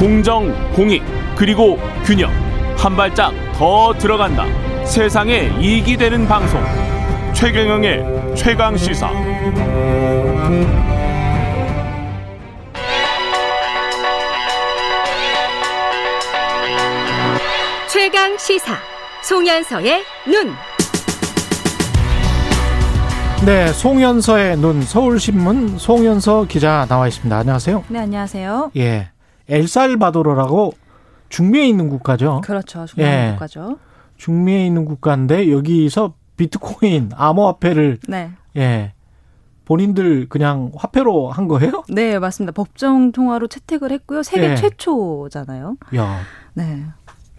[0.00, 1.02] 공정, 공익,
[1.36, 2.30] 그리고 균형.
[2.78, 4.46] 한 발짝 더 들어간다.
[4.86, 6.58] 세상에 이익이 되는 방송.
[7.34, 9.10] 최경영의 최강 시사.
[17.86, 18.78] 최강 시사.
[19.22, 20.54] 송현서의 눈.
[23.44, 27.36] 네, 송현서의 눈 서울신문 송현서 기자 나와 있습니다.
[27.36, 27.84] 안녕하세요.
[27.88, 28.70] 네, 안녕하세요.
[28.78, 29.10] 예.
[29.50, 30.72] 엘살바도르라고
[31.28, 32.40] 중미에 있는 국가죠.
[32.44, 32.86] 그렇죠.
[32.86, 33.30] 중미에 예.
[33.32, 33.78] 국가죠.
[34.16, 38.30] 중미에 있는 국가인데 여기서 비트코인 암호화폐를 네.
[38.56, 38.94] 예.
[39.64, 41.84] 본인들 그냥 화폐로 한 거예요?
[41.88, 42.52] 네, 맞습니다.
[42.52, 44.22] 법정 통화로 채택을 했고요.
[44.24, 44.56] 세계 예.
[44.56, 45.76] 최초잖아요.
[45.96, 46.20] 야,
[46.54, 46.84] 네.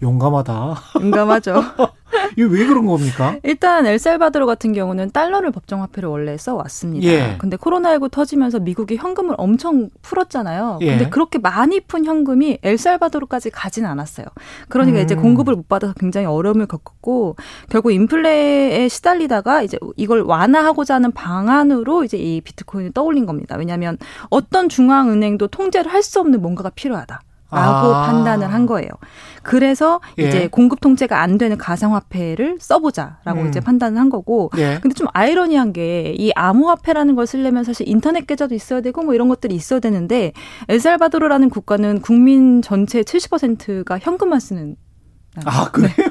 [0.02, 0.74] 용감하다.
[1.00, 1.54] 용감하죠.
[2.32, 3.36] 이게 왜 그런 겁니까?
[3.42, 7.06] 일단 엘살바도르 같은 경우는 달러를 법정 화폐로 원래 써 왔습니다.
[7.06, 7.36] 예.
[7.38, 10.78] 근데 코로나19 터지면서 미국이 현금을 엄청 풀었잖아요.
[10.82, 10.86] 예.
[10.86, 14.26] 근데 그렇게 많이 푼 현금이 엘살바도르까지 가진 않았어요.
[14.68, 15.04] 그러니까 음.
[15.04, 17.36] 이제 공급을 못 받아서 굉장히 어려움을 겪었고
[17.68, 23.56] 결국 인플레에 시달리다가 이제 이걸 완화하고자 하는 방안으로 이제 이 비트코인을 떠올린 겁니다.
[23.56, 27.20] 왜냐하면 어떤 중앙은행도 통제를 할 수 없는 뭔가가 필요하다.
[27.52, 28.06] 라고 아.
[28.06, 28.88] 판단을 한 거예요.
[29.42, 30.28] 그래서 예.
[30.28, 33.48] 이제 공급 통제가 안 되는 가상화폐를 써보자라고 음.
[33.48, 34.50] 이제 판단을 한 거고.
[34.56, 34.78] 예.
[34.80, 39.28] 근데 좀 아이러니한 게 이 암호화폐라는 걸 쓰려면 사실 인터넷 계좌도 있어야 되고 뭐 이런
[39.28, 40.32] 것들이 있어야 되는데
[40.68, 44.76] 엘살바도르라는 국가는 국민 전체 70%가 현금만 쓰는.
[45.44, 45.92] 아, 그래요?
[45.96, 46.04] 네.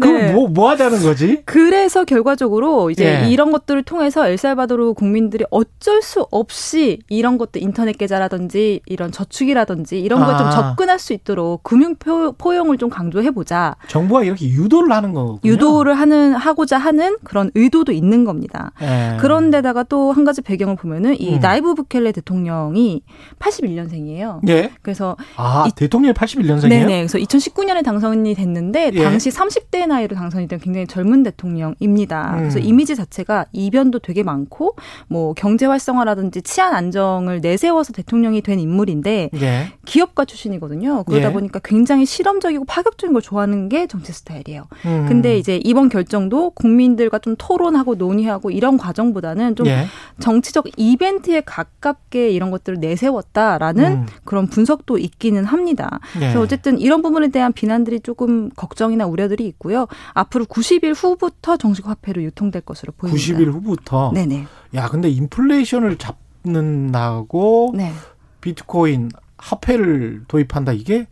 [0.00, 1.42] 그럼 뭐, 뭐 하자는 거지?
[1.44, 3.28] 그래서 결과적으로 이제 예.
[3.30, 10.24] 이런 것들을 통해서 엘살바도르 국민들이 어쩔 수 없이 이런 것들 인터넷 계좌라든지 이런 저축이라든지 이런
[10.24, 10.50] 거에 좀 아.
[10.50, 13.76] 접근할 수 있도록 금융 포- 포용을 좀 강조해 보자.
[13.88, 15.40] 정부가 이렇게 유도를 하는 거군요.
[15.44, 18.72] 유도를 하는 하고자 하는 그런 의도도 있는 겁니다.
[18.82, 19.16] 예.
[19.20, 21.40] 그런데다가 또 한 가지 배경을 보면은 이 음.
[21.40, 23.02] 나이브 부켈레 대통령이
[23.38, 24.40] 81년생이에요.
[24.48, 24.70] 예.
[24.82, 26.68] 그래서 아, 이- 대통령이 81년생이에요?
[26.68, 27.06] 네 네.
[27.06, 29.02] 그래서 2019년에 당선이 됐는데 예.
[29.02, 32.32] 당시 30대 나이로 당선이 된 굉장히 젊은 대통령입니다.
[32.34, 32.38] 음.
[32.38, 34.76] 그래서 이미지 자체가 이변도 되게 많고
[35.08, 39.72] 뭐 경제 활성화라든지 치안 안정을 내세워서 대통령이 된 인물인데 예.
[39.84, 41.04] 기업가 출신이거든요.
[41.04, 41.32] 그러다 예.
[41.32, 44.64] 보니까 굉장히 실험적이고 파격적인 걸 좋아하는 게 정치 스타일이에요.
[44.86, 45.06] 음.
[45.08, 49.86] 근데 이제 이번 결정도 국민들과 좀 토론하고 논의하고 이런 과정보다는 좀 예.
[50.18, 54.06] 정치적 이벤트에 가깝게 이런 것들을 내세웠다라는 음.
[54.24, 56.00] 그런 분석도 있기는 합니다.
[56.16, 56.20] 예.
[56.20, 59.75] 그래서 어쨌든 이런 부분에 대한 비난들이 조금 걱정이나 우려들이 있고요.
[60.14, 63.22] 앞으로 90일 후부터 정식 화폐로 유통될 것으로 보입니다.
[63.22, 64.12] 90일 후부터.
[64.14, 64.46] 네네.
[64.74, 67.92] 야, 근데 인플레이션을 잡는다고 네.
[68.40, 71.06] 비트코인 화폐를 도입한다 이게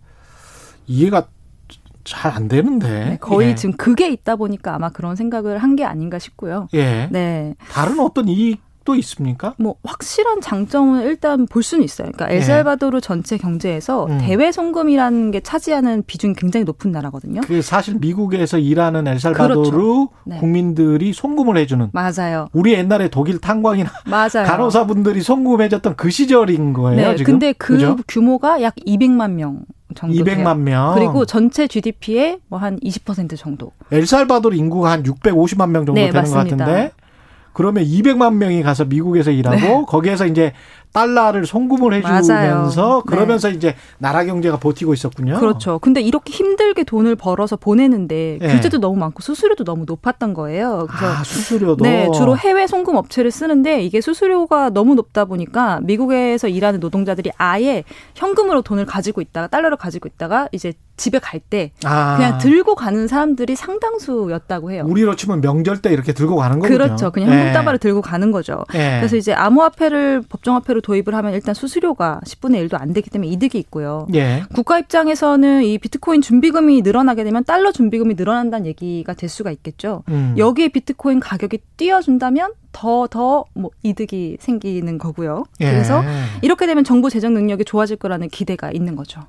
[0.87, 1.29] 이해가
[2.05, 3.05] 잘안 되는데.
[3.11, 3.55] 네, 거의 예.
[3.55, 6.69] 지금 그게 있다 보니까 아마 그런 생각을 한 게 아닌가 싶고요.
[6.75, 7.09] 예.
[7.11, 7.55] 네.
[7.71, 9.55] 다른 어떤 이익 도 있습니까?
[9.59, 12.11] 뭐 확실한 장점은 일단 볼 수는 있어요.
[12.13, 14.19] 그러니까 엘살바도르 전체 경제에서 음.
[14.21, 17.41] 대외 송금이라는 게 차지하는 비중이 굉장히 높은 나라거든요.
[17.47, 20.09] 그 사실 미국에서 일하는 엘살바도르 그렇죠.
[20.27, 20.37] 네.
[20.39, 22.49] 국민들이 송금을 해주는 맞아요.
[22.53, 24.47] 우리 옛날에 독일 탄광이나 맞아요.
[24.47, 26.97] 간호사분들이 송금해줬던 그 시절인 거예요.
[27.13, 27.33] 네, 지금.
[27.35, 27.97] 근데 그 그죠?
[28.07, 29.61] 규모가 약 200만 명
[29.95, 30.55] 정도 200만 돼요.
[30.57, 30.95] 명.
[30.95, 33.73] 그리고 전체 GDP의 뭐 한 20% 정도.
[33.93, 36.57] 엘살바도르 인구가 한 650만 명 정도 네, 되는 맞습니다.
[36.57, 36.93] 것 같은데
[37.55, 40.53] 그러면 200만 명이 가서 미국에서 일하고 거기에서 이제
[40.93, 43.11] 달러를 송금을 해주면서 네.
[43.11, 45.41] 그러면서 이제 나라 경제가 버티고 있었군요.
[45.41, 45.81] 그렇죠.
[45.81, 48.49] 근데 이렇게 힘들게 돈을 벌어서 보내는데 예.
[48.49, 50.87] 규제도 너무 많고 수수료도 너무 높았던 거예요.
[50.89, 51.83] 그래서 아 수수료도.
[51.85, 57.83] 네, 주로 해외 송금 업체를 쓰는데 이게 수수료가 너무 높다 보니까 미국에서 일하는 노동자들이 아예
[58.15, 63.57] 현금으로 돈을 가지고 있다가 달러를 가지고 있다가 이제 집에 갈때 아, 그냥 들고 가는 사람들이
[63.57, 64.85] 상당수였다고 해요.
[64.87, 66.77] 우리로 치면 명절 때 이렇게 들고 가는 거군요.
[66.79, 67.11] 그렇죠.
[67.11, 67.53] 그냥 현금 예.
[67.53, 68.65] 다발을 들고 가는 거죠.
[68.75, 68.99] 예.
[69.01, 74.07] 그래서 이제 암호화폐를 법정화폐로 도입을 하면 일단 수수료가 10분의 1도 안 되기 때문에 이득이 있고요.
[74.15, 74.45] 예.
[74.55, 80.05] 국가 입장에서는 이 비트코인 준비금이 늘어나게 되면 달러 준비금이 늘어난다는 얘기가 될 수가 있겠죠.
[80.11, 80.35] 음.
[80.39, 85.45] 여기에 비트코인 가격이 뛰어준다면 더 더 뭐 이득이 생기는 거고요.
[85.61, 85.71] 예.
[85.71, 86.03] 그래서
[86.43, 89.21] 이렇게 되면 정부 재정 능력이 좋아질 거라는 기대가 있는 거죠.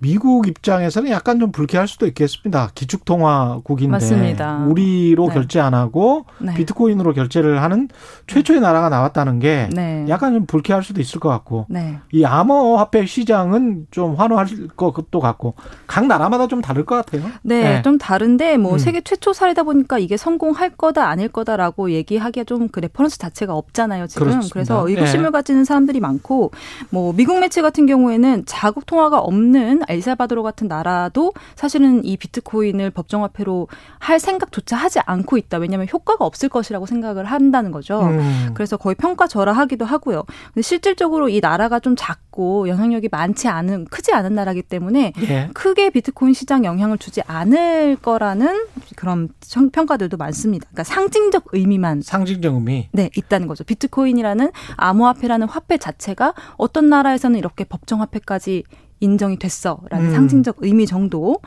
[0.00, 2.70] 미국 입장에서는 약간 좀 불쾌할 수도 있겠습니다.
[2.74, 4.64] 기축통화국인데 맞습니다.
[4.66, 5.34] 우리로 네.
[5.34, 6.54] 결제 안 하고 네.
[6.54, 7.88] 비트코인으로 결제를 하는
[8.26, 10.06] 최초의 나라가 나왔다는 게 네.
[10.08, 11.98] 약간 좀 불쾌할 수도 있을 것 같고 네.
[12.12, 15.54] 이 암호화폐 시장은 좀 환호할 것도 같고
[15.86, 17.30] 각 나라마다 좀 다를 것 같아요.
[17.42, 17.82] 네, 네.
[17.82, 18.78] 좀 다른데 뭐 음.
[18.78, 24.06] 세계 최초 사례다 보니까 이게 성공할 거다 아닐 거다라고 얘기하기에 좀 그 reference 자체가 없잖아요
[24.06, 24.26] 지금.
[24.26, 24.52] 그렇습니다.
[24.52, 24.92] 그래서 예.
[24.92, 26.50] 의구심을 가지는 사람들이 많고
[26.90, 33.68] 뭐 미국 매체 같은 경우에는 자국 통화가 없는 엘살바도르 같은 나라도 사실은 이 비트코인을 법정화폐로
[33.98, 35.58] 할 생각조차 하지 않고 있다.
[35.58, 38.00] 왜냐하면 효과가 없을 것이라고 생각을 한다는 거죠.
[38.02, 38.50] 음.
[38.54, 40.24] 그래서 거의 평가절하하기도 하고요.
[40.54, 45.50] 근데 실질적으로 이 나라가 좀 작고 영향력이 많지 않은 크지 않은 나라기 때문에 예.
[45.54, 48.66] 크게 비트코인 시장 영향을 주지 않을 거라는
[48.96, 49.28] 그런
[49.72, 50.66] 평가들도 많습니다.
[50.70, 53.64] 그러니까 상징적 의미만 상징적 의미 네 있다는 거죠.
[53.64, 58.64] 비트코인이라는 암호화폐라는 화폐 자체가 어떤 나라에서는 이렇게 법정화폐까지
[59.00, 60.12] 인정이 됐어라는 음.
[60.12, 61.40] 상징적 의미 정도.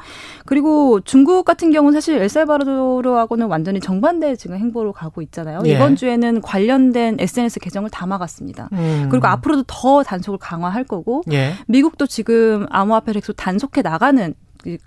[0.45, 5.61] 그리고 중국 같은 경우는 사실 엘살바도르하고는 완전히 정반대 지금 행보로 가고 있잖아요.
[5.65, 5.73] 예.
[5.73, 8.69] 이번 주에는 관련된 SNS 계정을 다 막았습니다.
[8.73, 9.07] 음.
[9.09, 11.53] 그리고 앞으로도 더 단속을 강화할 거고 예.
[11.67, 14.33] 미국도 지금 암호화폐를 계속 단속해 나가는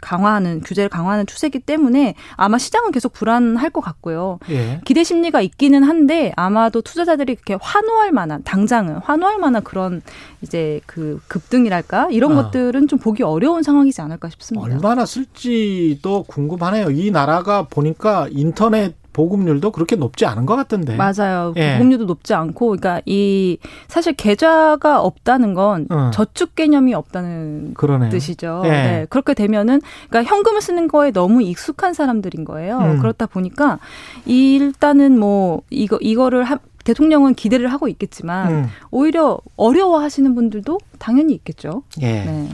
[0.00, 4.38] 강화하는 규제를 강화하는 추세이기 때문에 아마 시장은 계속 불안할 것 같고요.
[4.50, 4.80] 예.
[4.84, 10.02] 기대 심리가 있기는 한데 아마도 투자자들이 그렇게 환호할 만한 당장은 환호할 만한 그런
[10.42, 12.42] 이제 그 급등이랄까 이런 아.
[12.42, 14.66] 것들은 좀 보기 어려운 상황이지 않을까 싶습니다.
[14.66, 16.90] 얼마나 쓸지도 궁금하네요.
[16.90, 20.94] 이 나라가 보니까 인터넷 보급률도 그렇게 높지 않은 것 같던데.
[20.96, 21.54] 맞아요.
[21.56, 21.72] 예.
[21.78, 23.56] 보급률도 높지 않고, 그러니까 이
[23.88, 26.10] 사실 계좌가 없다는 건 어.
[26.12, 28.10] 저축 개념이 없다는 그러네요.
[28.10, 28.60] 뜻이죠.
[28.66, 28.68] 예.
[28.68, 29.06] 네.
[29.08, 29.80] 그렇게 되면은,
[30.10, 32.78] 그러니까 현금을 쓰는 거에 너무 익숙한 사람들인 거예요.
[32.78, 32.98] 음.
[32.98, 33.78] 그렇다 보니까
[34.26, 38.66] 일단은 뭐 이거 이거를 하, 대통령은 기대를 하고 있겠지만 음.
[38.90, 41.84] 오히려 어려워하시는 분들도 당연히 있겠죠.
[42.02, 42.24] 예.
[42.24, 42.48] 네.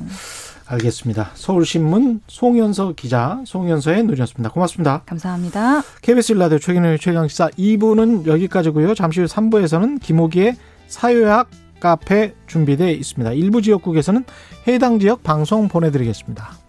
[0.67, 1.31] 알겠습니다.
[1.35, 4.51] 서울신문 송현서 기자, 송현서의 눈이었습니다.
[4.51, 5.03] 고맙습니다.
[5.07, 5.83] 감사합니다.
[6.03, 8.95] KBS 일라디오 최근의 최강시사 2부는 여기까지고요.
[8.95, 10.57] 잠시 후 3부에서는 김호기의
[10.87, 11.51] 사회학
[11.81, 13.33] 카페 준비되어 있습니다.
[13.33, 14.25] 일부 지역국에서는
[14.69, 16.62] 해당 지역 방송 보내드리겠습니다.